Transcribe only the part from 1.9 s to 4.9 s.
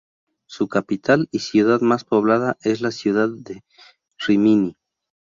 poblada, es la ciudad de Rímini.